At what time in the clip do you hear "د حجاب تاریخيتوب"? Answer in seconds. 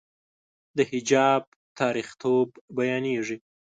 0.77-2.47